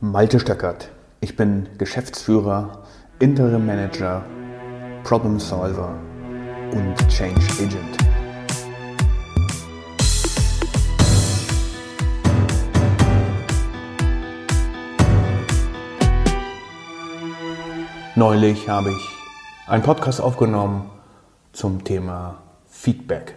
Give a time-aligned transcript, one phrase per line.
[0.00, 0.90] Malte Stöckert.
[1.20, 2.82] Ich bin Geschäftsführer,
[3.20, 4.24] Interim Manager,
[5.04, 5.94] Problem Solver
[6.72, 7.96] und Change Agent.
[18.16, 19.08] Neulich habe ich
[19.68, 20.90] einen Podcast aufgenommen
[21.52, 23.36] zum Thema Feedback.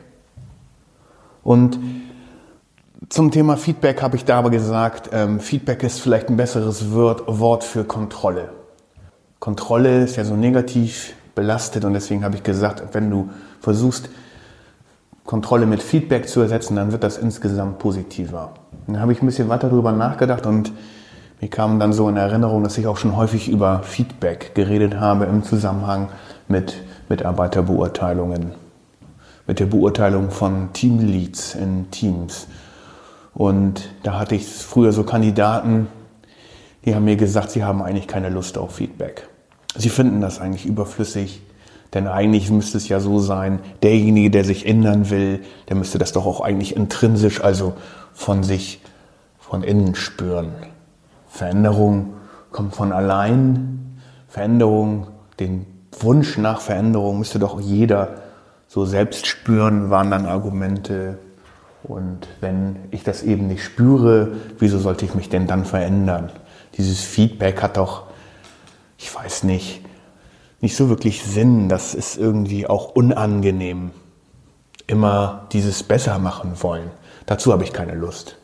[1.43, 1.79] Und
[3.09, 7.63] zum Thema Feedback habe ich da aber gesagt, ähm, Feedback ist vielleicht ein besseres Wort
[7.63, 8.49] für Kontrolle.
[9.39, 13.29] Kontrolle ist ja so negativ belastet und deswegen habe ich gesagt, wenn du
[13.61, 14.09] versuchst,
[15.25, 18.53] Kontrolle mit Feedback zu ersetzen, dann wird das insgesamt positiver.
[18.87, 20.71] dann habe ich ein bisschen weiter darüber nachgedacht und
[21.39, 25.25] mir kam dann so in Erinnerung, dass ich auch schon häufig über Feedback geredet habe
[25.25, 26.09] im Zusammenhang
[26.47, 28.53] mit Mitarbeiterbeurteilungen,
[29.45, 32.47] mit der Beurteilung von Teamleads in Teams.
[33.37, 35.89] Und da hatte ich früher so Kandidaten,
[36.83, 39.29] die haben mir gesagt, sie haben eigentlich keine Lust auf Feedback.
[39.75, 41.43] Sie finden das eigentlich überflüssig,
[41.93, 46.13] denn eigentlich müsste es ja so sein, derjenige, der sich ändern will, der müsste das
[46.13, 47.73] doch auch eigentlich intrinsisch, also
[48.11, 48.81] von sich,
[49.37, 50.53] von innen spüren.
[51.29, 52.13] Veränderung
[52.51, 53.99] kommt von allein.
[54.27, 55.67] Veränderung, den
[55.99, 58.15] Wunsch nach Veränderung müsste doch jeder
[58.67, 61.19] so selbst spüren, waren dann Argumente.
[61.83, 66.31] Und wenn ich das eben nicht spüre, wieso sollte ich mich denn dann verändern?
[66.77, 68.03] Dieses Feedback hat doch,
[68.97, 69.81] ich weiß nicht,
[70.59, 71.69] nicht so wirklich Sinn.
[71.69, 73.91] Das ist irgendwie auch unangenehm.
[74.87, 76.89] Immer dieses besser machen wollen.
[77.25, 78.37] Dazu habe ich keine Lust.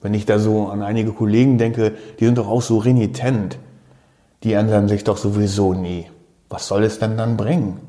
[0.00, 3.58] Wenn ich da so an einige Kollegen denke, die sind doch auch so renitent.
[4.42, 6.10] Die ändern sich doch sowieso nie.
[6.50, 7.80] Was soll es denn dann bringen?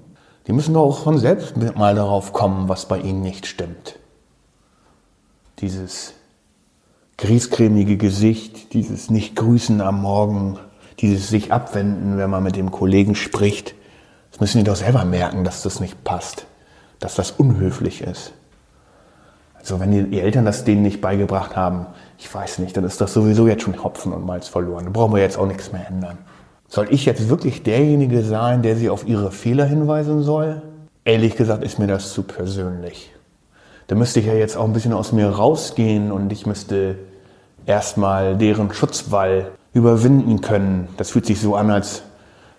[0.47, 3.99] Die müssen doch auch von selbst mal darauf kommen, was bei ihnen nicht stimmt.
[5.59, 6.13] Dieses
[7.17, 10.59] griescremige Gesicht, dieses Nicht-Grüßen am Morgen,
[10.99, 13.75] dieses sich abwenden, wenn man mit dem Kollegen spricht,
[14.31, 16.45] das müssen die doch selber merken, dass das nicht passt,
[16.99, 18.33] dass das unhöflich ist.
[19.57, 21.87] Also wenn die Eltern das denen nicht beigebracht haben,
[22.19, 24.85] ich weiß nicht, dann ist das sowieso jetzt schon Hopfen und Malz verloren.
[24.85, 26.17] Da brauchen wir jetzt auch nichts mehr ändern.
[26.67, 30.61] Soll ich jetzt wirklich derjenige sein, der sie auf ihre Fehler hinweisen soll?
[31.03, 33.11] Ehrlich gesagt ist mir das zu persönlich.
[33.87, 36.95] Da müsste ich ja jetzt auch ein bisschen aus mir rausgehen und ich müsste
[37.65, 40.87] erstmal deren Schutzwall überwinden können.
[40.97, 42.03] Das fühlt sich so an, als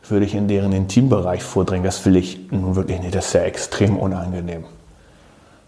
[0.09, 1.85] würde ich in deren Intimbereich vordringen.
[1.85, 3.15] Das will ich nun wirklich nicht.
[3.15, 4.65] Das ist ja extrem unangenehm.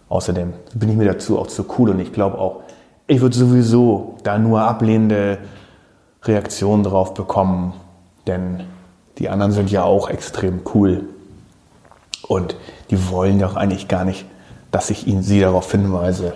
[0.08, 2.60] Außerdem bin ich mir dazu auch zu cool und ich glaube auch,
[3.06, 5.38] ich würde sowieso da nur ablehnende
[6.22, 7.74] Reaktionen drauf bekommen,
[8.26, 8.64] denn
[9.18, 11.04] die anderen sind ja auch extrem cool
[12.26, 12.56] und
[12.90, 14.26] die wollen doch eigentlich gar nicht,
[14.70, 16.34] dass ich ihnen sie darauf hinweise.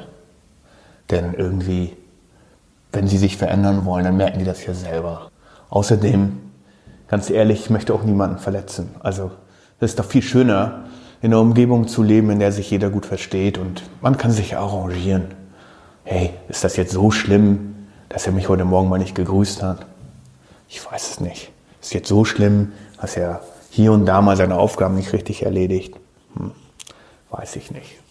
[1.11, 1.97] Denn irgendwie,
[2.93, 5.31] wenn sie sich verändern wollen, dann merken die das ja selber.
[5.71, 6.39] Außerdem,
[7.09, 8.95] ganz ehrlich, ich möchte auch niemanden verletzen.
[9.01, 9.31] Also,
[9.81, 10.85] es ist doch viel schöner,
[11.23, 14.57] in einer Umgebung zu leben, in der sich jeder gut versteht und man kann sich
[14.57, 15.35] arrangieren.
[16.05, 19.87] Hey, ist das jetzt so schlimm, dass er mich heute Morgen mal nicht gegrüßt hat?
[20.69, 21.53] Ich weiß es nicht.
[21.81, 25.95] Ist jetzt so schlimm, dass er hier und da mal seine Aufgaben nicht richtig erledigt?
[26.37, 26.53] Hm,
[27.31, 28.03] weiß ich nicht.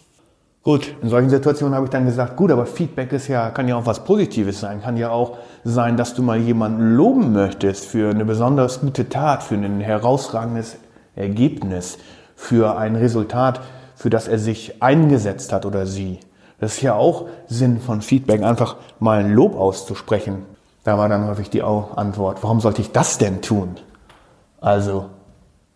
[0.64, 3.74] Gut, in solchen Situationen habe ich dann gesagt, gut, aber Feedback ist ja, kann ja
[3.74, 4.80] auch was Positives sein.
[4.80, 9.42] Kann ja auch sein, dass du mal jemanden loben möchtest für eine besonders gute Tat,
[9.42, 10.76] für ein herausragendes
[11.16, 11.98] Ergebnis,
[12.36, 13.60] für ein Resultat,
[13.96, 16.20] für das er sich eingesetzt hat oder sie.
[16.60, 20.46] Das ist ja auch Sinn von Feedback, einfach mal ein Lob auszusprechen.
[20.84, 23.78] Da war dann häufig die Antwort, warum sollte ich das denn tun?
[24.60, 25.06] Also,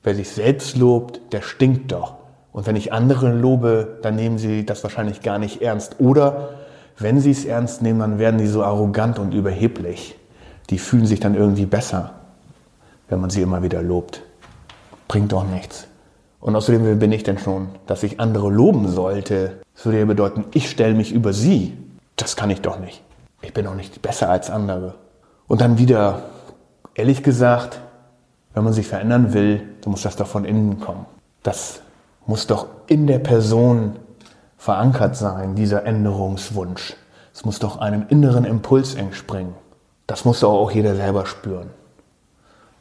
[0.04, 2.15] wer sich selbst lobt, der stinkt doch.
[2.56, 5.96] Und wenn ich andere lobe, dann nehmen sie das wahrscheinlich gar nicht ernst.
[5.98, 6.54] Oder
[6.98, 10.16] wenn sie es ernst nehmen, dann werden die so arrogant und überheblich.
[10.70, 12.14] Die fühlen sich dann irgendwie besser,
[13.10, 14.22] wenn man sie immer wieder lobt.
[15.06, 15.86] Bringt doch nichts.
[16.40, 19.58] Und außerdem, wer bin ich denn schon, dass ich andere loben sollte?
[19.74, 21.76] Das würde ja bedeuten, ich stelle mich über sie.
[22.16, 23.02] Das kann ich doch nicht.
[23.42, 24.94] Ich bin doch nicht besser als andere.
[25.46, 26.22] Und dann wieder,
[26.94, 27.82] ehrlich gesagt,
[28.54, 31.04] wenn man sich verändern will, dann muss das doch von innen kommen.
[31.42, 31.82] Das
[32.26, 33.96] muss doch in der Person
[34.56, 36.94] verankert sein, dieser Änderungswunsch.
[37.32, 39.54] Es muss doch einem inneren Impuls entspringen.
[40.06, 41.70] Das muss doch auch jeder selber spüren.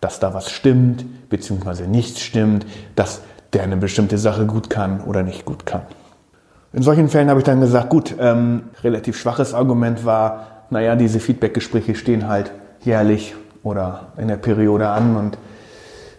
[0.02, 2.66] Dass da was stimmt, beziehungsweise nichts stimmt,
[2.96, 3.22] dass
[3.54, 5.82] der eine bestimmte Sache gut kann oder nicht gut kann.
[6.74, 11.20] In solchen Fällen habe ich dann gesagt, gut, ähm, relativ schwaches Argument war, naja, diese
[11.20, 12.52] Feedback-Gespräche stehen halt
[12.82, 15.38] jährlich oder in der Periode an und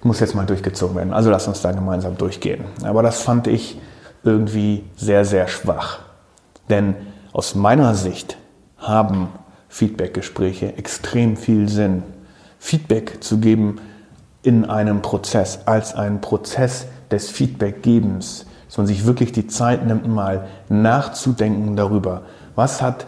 [0.04, 1.12] muss jetzt mal durchgezogen werden.
[1.12, 2.64] Also lass uns da gemeinsam durchgehen.
[2.84, 3.78] Aber das fand ich
[4.22, 6.00] irgendwie sehr, sehr schwach.
[6.68, 6.94] Denn
[7.32, 8.36] aus meiner Sicht
[8.78, 9.28] haben
[9.68, 12.02] Feedbackgespräche extrem viel Sinn.
[12.58, 13.80] Feedback zu geben
[14.42, 20.08] in einem Prozess, als einen Prozess des Feedbackgebens, dass man sich wirklich die Zeit nimmt,
[20.08, 22.22] mal nachzudenken darüber,
[22.54, 23.06] was hat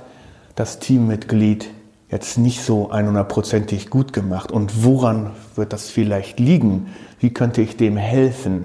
[0.56, 1.70] das Teammitglied
[2.10, 6.88] jetzt nicht so 100%ig gut gemacht und woran wird das vielleicht liegen?
[7.20, 8.64] Wie könnte ich dem helfen?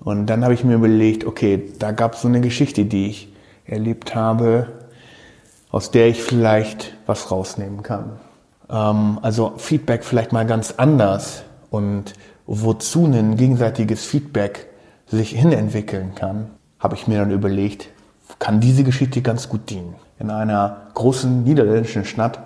[0.00, 3.32] Und dann habe ich mir überlegt, okay, da gab es so eine Geschichte, die ich
[3.66, 4.68] erlebt habe,
[5.70, 8.18] aus der ich vielleicht was rausnehmen kann.
[8.68, 12.14] Ähm, also Feedback vielleicht mal ganz anders und
[12.46, 14.68] wozu ein gegenseitiges Feedback
[15.06, 17.88] sich hinentwickeln kann, habe ich mir dann überlegt,
[18.38, 19.94] kann diese Geschichte ganz gut dienen.
[20.18, 22.40] In einer großen niederländischen Stadt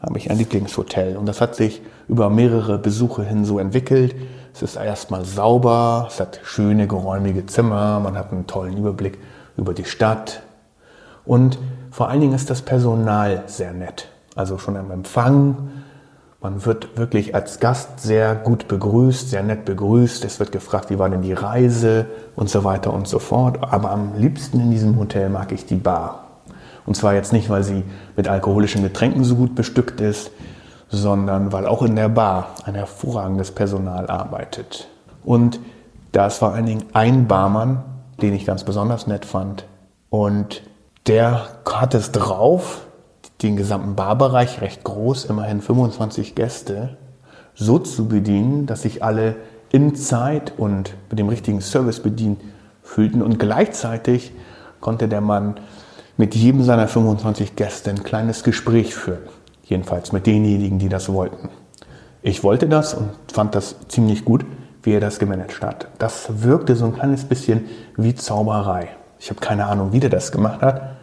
[0.00, 4.14] habe ich ein Lieblingshotel und das hat sich über mehrere Besuche hin so entwickelt.
[4.54, 9.18] Es ist erstmal sauber, es hat schöne, geräumige Zimmer, man hat einen tollen Überblick
[9.56, 10.42] über die Stadt
[11.24, 11.58] und
[11.90, 14.08] vor allen Dingen ist das Personal sehr nett.
[14.34, 15.70] Also schon am Empfang,
[16.40, 20.24] man wird wirklich als Gast sehr gut begrüßt, sehr nett begrüßt.
[20.24, 23.58] Es wird gefragt, wie war denn die Reise und so weiter und so fort.
[23.60, 26.29] Aber am liebsten in diesem Hotel mag ich die Bar.
[26.86, 27.84] Und zwar jetzt nicht, weil sie
[28.16, 30.30] mit alkoholischen Getränken so gut bestückt ist,
[30.88, 34.88] sondern weil auch in der Bar ein hervorragendes Personal arbeitet.
[35.24, 35.60] Und
[36.12, 37.84] da ist vor allen Dingen ein Barmann,
[38.20, 39.66] den ich ganz besonders nett fand.
[40.08, 40.62] Und
[41.06, 42.82] der hat es drauf,
[43.42, 46.96] den gesamten Barbereich, recht groß, immerhin 25 Gäste,
[47.54, 49.36] so zu bedienen, dass sich alle
[49.70, 52.40] in Zeit und mit dem richtigen Service bedient
[52.82, 53.22] fühlten.
[53.22, 54.32] Und gleichzeitig
[54.80, 55.60] konnte der Mann
[56.20, 59.22] mit jedem seiner 25 Gäste ein kleines Gespräch führen.
[59.64, 61.48] Jedenfalls mit denjenigen, die das wollten.
[62.20, 64.44] Ich wollte das und fand das ziemlich gut,
[64.82, 65.88] wie er das gemanagt hat.
[65.96, 67.64] Das wirkte so ein kleines bisschen
[67.96, 68.88] wie Zauberei.
[69.18, 70.96] Ich habe keine Ahnung, wie der das gemacht hat,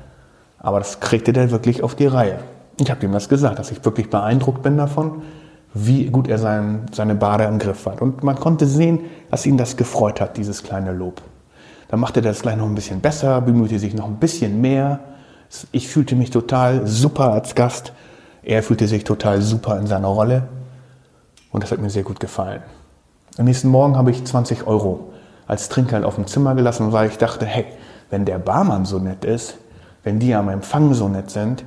[0.59, 2.37] aber das kriegte der wirklich auf die Reihe.
[2.79, 5.23] Ich habe ihm das gesagt, dass ich wirklich beeindruckt bin davon,
[5.73, 8.03] wie gut er sein, seine Bade im Griff hat.
[8.03, 8.99] Und man konnte sehen,
[9.31, 11.23] dass ihn das gefreut hat, dieses kleine Lob.
[11.89, 14.99] Dann machte er das gleich noch ein bisschen besser, bemühte sich noch ein bisschen mehr.
[15.71, 17.93] Ich fühlte mich total super als Gast.
[18.43, 20.43] Er fühlte sich total super in seiner Rolle.
[21.51, 22.61] Und das hat mir sehr gut gefallen.
[23.37, 25.13] Am nächsten Morgen habe ich 20 Euro
[25.47, 27.65] als Trinkgeld auf dem Zimmer gelassen, weil ich dachte, hey,
[28.09, 29.57] wenn der Barmann so nett ist,
[30.03, 31.63] wenn die am Empfang so nett sind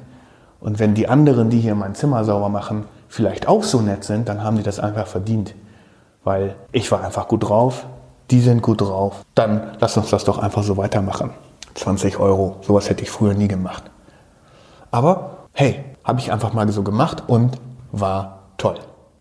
[0.61, 4.29] und wenn die anderen, die hier mein Zimmer sauber machen, vielleicht auch so nett sind,
[4.29, 5.55] dann haben die das einfach verdient.
[6.25, 7.87] Weil ich war einfach gut drauf,
[8.31, 11.31] die sind gut drauf, dann lass uns das doch einfach so weitermachen.
[11.75, 13.85] 20 Euro, sowas hätte ich früher nie gemacht.
[14.91, 17.59] Aber hey, habe ich einfach mal so gemacht und
[17.93, 18.79] war toll.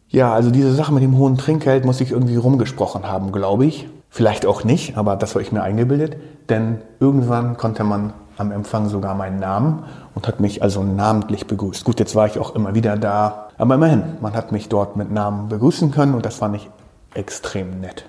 [0.08, 3.88] Ja, also diese Sache mit dem hohen Trinkgeld muss ich irgendwie rumgesprochen haben, glaube ich.
[4.10, 6.18] Vielleicht auch nicht, aber das habe ich mir eingebildet,
[6.50, 9.84] denn irgendwann konnte man am Empfang sogar meinen Namen
[10.16, 11.84] und hat mich also namentlich begrüßt.
[11.84, 15.12] Gut, jetzt war ich auch immer wieder da, aber immerhin, man hat mich dort mit
[15.12, 16.70] Namen begrüßen können und das fand ich
[17.14, 18.06] extrem nett.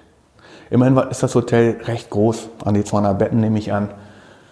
[0.71, 3.91] Immerhin ist das Hotel recht groß, an die 200 Betten nehme ich an,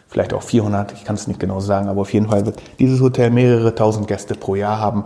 [0.09, 3.01] vielleicht auch 400, ich kann es nicht genau sagen, aber auf jeden Fall wird dieses
[3.01, 5.05] Hotel mehrere tausend Gäste pro Jahr haben.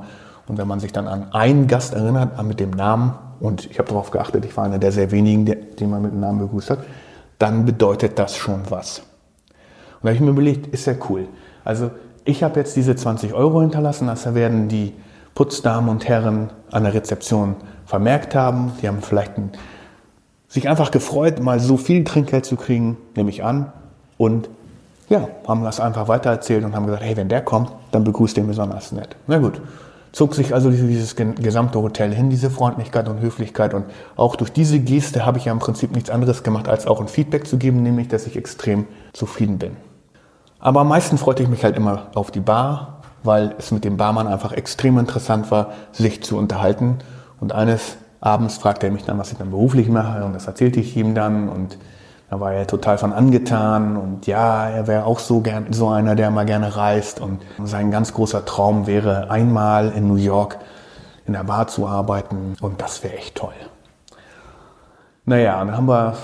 [0.48, 3.88] Und wenn man sich dann an einen Gast erinnert, mit dem Namen, und ich habe
[3.88, 6.78] darauf geachtet, ich war einer der sehr wenigen, den man mit dem Namen begrüßt hat,
[7.38, 9.00] dann bedeutet das schon was.
[9.00, 11.28] Und da habe ich mir überlegt, ist ja cool.
[11.64, 11.90] Also
[12.24, 14.94] ich habe jetzt diese 20 Euro hinterlassen, das werden die
[15.34, 18.72] Putzdamen und Herren an der Rezeption vermerkt haben.
[18.80, 19.50] Die haben vielleicht ein
[20.52, 23.72] sich einfach gefreut, mal so viel Trinkgeld zu kriegen, nehme ich an.
[24.18, 24.50] Und
[25.08, 28.46] ja, haben das einfach weitererzählt und haben gesagt, hey, wenn der kommt, dann begrüßt den
[28.46, 29.16] besonders nett.
[29.26, 29.62] Na gut,
[30.12, 33.72] zog sich also dieses gesamte Hotel hin, diese Freundlichkeit und Höflichkeit.
[33.72, 37.00] Und auch durch diese Geste habe ich ja im Prinzip nichts anderes gemacht, als auch
[37.00, 39.78] ein Feedback zu geben, nämlich, dass ich extrem zufrieden bin.
[40.58, 43.96] Aber am meisten freute ich mich halt immer auf die Bar, weil es mit dem
[43.96, 46.98] Barmann einfach extrem interessant war, sich zu unterhalten.
[47.40, 50.80] Und eines abends fragte er mich dann, was ich dann beruflich mache und das erzählte
[50.80, 51.76] ich ihm dann und
[52.30, 56.14] da war er total von angetan und ja, er wäre auch so gern so einer,
[56.14, 60.56] der mal gerne reist und sein ganz großer Traum wäre einmal in New York
[61.26, 63.52] in der Bar zu arbeiten und das wäre echt toll.
[65.24, 66.16] Naja, und dann haben wir,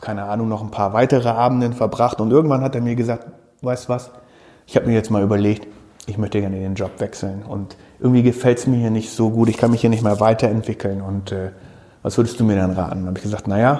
[0.00, 3.26] keine Ahnung, noch ein paar weitere Abenden verbracht und irgendwann hat er mir gesagt,
[3.62, 4.10] weißt was,
[4.66, 5.66] ich habe mir jetzt mal überlegt,
[6.06, 9.48] ich möchte gerne den Job wechseln und irgendwie gefällt es mir hier nicht so gut,
[9.48, 11.50] ich kann mich hier nicht mehr weiterentwickeln und äh,
[12.02, 13.00] was würdest du mir dann raten?
[13.00, 13.78] Dann habe ich gesagt, naja,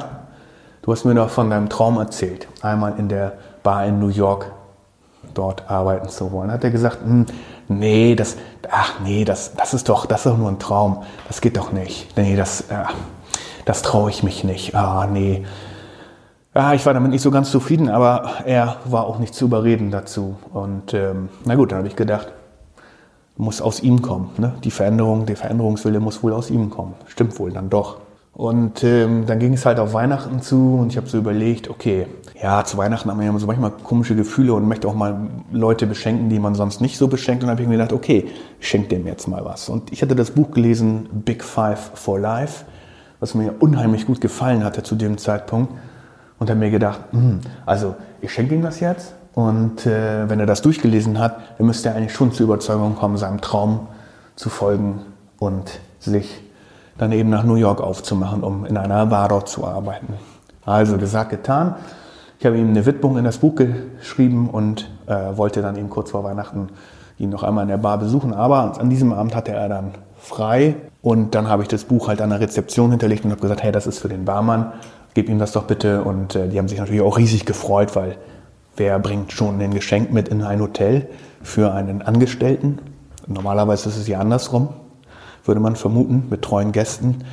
[0.82, 4.52] du hast mir doch von deinem Traum erzählt, einmal in der Bar in New York
[5.34, 6.50] dort arbeiten zu wollen.
[6.50, 7.26] Hat er gesagt, hm,
[7.68, 8.36] nee, das,
[8.70, 11.72] ach nee, das, das ist doch, das ist doch nur ein Traum, das geht doch
[11.72, 12.16] nicht.
[12.16, 12.84] Nee, das, äh,
[13.64, 14.74] das traue ich mich nicht.
[14.74, 15.44] Ah, nee.
[16.54, 19.90] Ja, ich war damit nicht so ganz zufrieden, aber er war auch nicht zu überreden
[19.90, 20.36] dazu.
[20.52, 22.32] Und ähm, na gut, dann habe ich gedacht,
[23.40, 24.30] muss aus ihm kommen.
[24.38, 24.54] Ne?
[24.64, 26.94] Die Veränderung, der Veränderungswille muss wohl aus ihm kommen.
[27.06, 27.98] Stimmt wohl dann doch.
[28.32, 32.06] Und ähm, dann ging es halt auf Weihnachten zu und ich habe so überlegt, okay,
[32.40, 35.86] ja, zu Weihnachten hat man ja so manchmal komische Gefühle und möchte auch mal Leute
[35.86, 37.42] beschenken, die man sonst nicht so beschenkt.
[37.42, 38.28] Und dann habe ich mir gedacht, okay,
[38.60, 39.68] ich dem jetzt mal was.
[39.68, 42.64] Und ich hatte das Buch gelesen, Big Five for Life,
[43.18, 45.72] was mir unheimlich gut gefallen hatte zu dem Zeitpunkt.
[46.38, 49.14] Und habe mir gedacht, hm, also ich schenke ihm das jetzt.
[49.40, 53.16] Und äh, wenn er das durchgelesen hat, dann müsste er eigentlich schon zur Überzeugung kommen,
[53.16, 53.88] seinem Traum
[54.36, 55.00] zu folgen
[55.38, 56.42] und sich
[56.98, 60.12] dann eben nach New York aufzumachen, um in einer Bar dort zu arbeiten.
[60.66, 61.76] Also gesagt, getan.
[62.38, 66.10] Ich habe ihm eine Widmung in das Buch geschrieben und äh, wollte dann eben kurz
[66.10, 66.68] vor Weihnachten
[67.18, 68.34] ihn noch einmal in der Bar besuchen.
[68.34, 72.20] Aber an diesem Abend hatte er dann frei und dann habe ich das Buch halt
[72.20, 74.72] an der Rezeption hinterlegt und habe gesagt, hey, das ist für den Barmann,
[75.14, 76.04] gib ihm das doch bitte.
[76.04, 78.18] Und äh, die haben sich natürlich auch riesig gefreut, weil
[78.80, 81.06] wer bringt schon ein Geschenk mit in ein Hotel
[81.42, 82.78] für einen Angestellten?
[83.28, 84.70] Normalerweise ist es ja andersrum
[85.44, 87.24] würde man vermuten, mit treuen Gästen.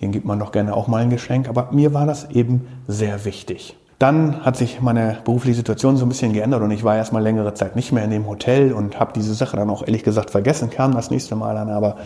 [0.00, 1.48] Den gibt man doch gerne auch mal ein Geschenk.
[1.48, 3.76] Aber mir war das eben sehr wichtig.
[3.98, 7.54] Dann hat sich meine berufliche Situation so ein bisschen geändert und ich war erstmal längere
[7.54, 10.68] Zeit nicht mehr in dem Hotel und habe diese Sache dann auch ehrlich gesagt vergessen,
[10.68, 11.96] kam das nächste Mal dann aber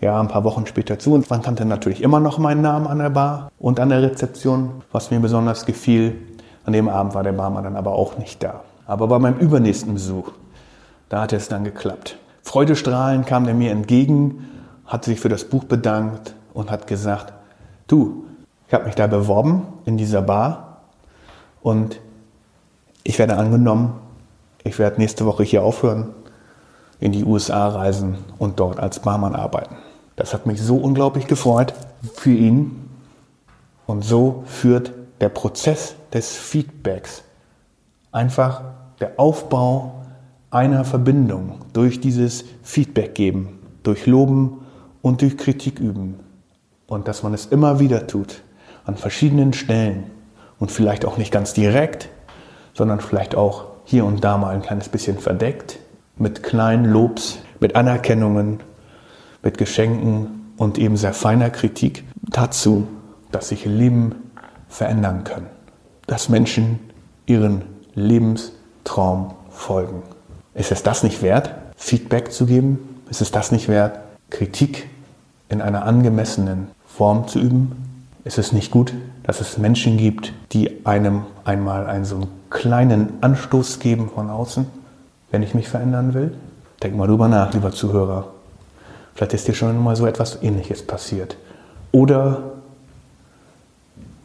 [0.00, 2.98] ja, ein paar Wochen später zu und man kannte natürlich immer noch meinen Namen an
[2.98, 6.16] der Bar und an der Rezeption, was mir besonders gefiel.
[6.68, 8.60] An dem Abend war der Barmann dann aber auch nicht da.
[8.86, 10.32] Aber bei meinem übernächsten Besuch,
[11.08, 12.18] da hat es dann geklappt.
[12.42, 14.46] Freudestrahlend kam er mir entgegen
[14.84, 17.32] hat sich für das Buch bedankt und hat gesagt,
[17.86, 18.26] du,
[18.66, 20.82] ich habe mich da beworben in dieser Bar
[21.62, 22.00] und
[23.02, 23.94] ich werde angenommen,
[24.62, 26.10] ich werde nächste Woche hier aufhören,
[27.00, 29.76] in die USA reisen und dort als Barmann arbeiten.
[30.16, 31.72] Das hat mich so unglaublich gefreut
[32.12, 32.90] für ihn.
[33.86, 37.22] Und so führt der Prozess des Feedbacks
[38.12, 38.62] einfach
[39.00, 40.04] der Aufbau
[40.50, 44.60] einer Verbindung durch dieses Feedback geben, durch Loben
[45.02, 46.20] und durch Kritik üben.
[46.86, 48.42] Und dass man es immer wieder tut,
[48.84, 50.04] an verschiedenen Stellen
[50.58, 52.08] und vielleicht auch nicht ganz direkt,
[52.72, 55.78] sondern vielleicht auch hier und da mal ein kleines bisschen verdeckt,
[56.16, 58.60] mit kleinen Lobs, mit Anerkennungen,
[59.42, 62.86] mit Geschenken und eben sehr feiner Kritik dazu,
[63.30, 64.14] dass sich Leben
[64.68, 65.46] verändern können,
[66.06, 66.78] dass Menschen
[67.26, 67.62] ihren
[67.94, 70.02] Lebenstraum folgen.
[70.54, 73.02] Ist es das nicht wert, Feedback zu geben?
[73.10, 73.98] Ist es das nicht wert,
[74.30, 74.88] Kritik
[75.48, 77.72] in einer angemessenen Form zu üben?
[78.24, 83.12] Ist es nicht gut, dass es Menschen gibt, die einem einmal einen so einen kleinen
[83.20, 84.66] Anstoß geben von außen,
[85.30, 86.34] wenn ich mich verändern will?
[86.82, 88.28] Denk mal drüber nach, lieber Zuhörer.
[89.14, 91.36] Vielleicht ist dir schon mal so etwas Ähnliches passiert.
[91.90, 92.57] Oder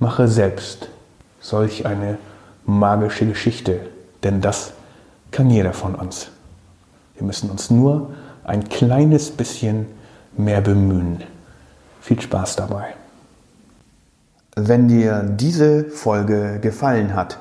[0.03, 0.89] mache selbst
[1.39, 2.17] solch eine
[2.65, 3.79] magische Geschichte,
[4.21, 4.73] denn das
[5.31, 6.27] kann jeder von uns.
[7.15, 8.11] Wir müssen uns nur
[8.43, 9.87] ein kleines bisschen
[10.35, 11.23] mehr bemühen.
[12.01, 12.95] Viel Spaß dabei.
[14.57, 17.37] Wenn dir diese Folge gefallen hat,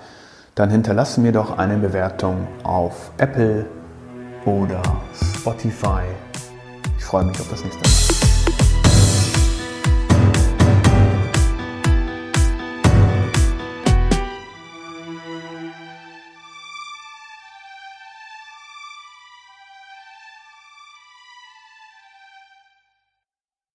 [0.55, 3.67] dann hinterlasse mir doch eine Bewertung auf Apple
[4.45, 4.83] oder
[5.37, 6.05] Spotify.
[6.97, 8.32] Ich freue mich auf das nächste Mal.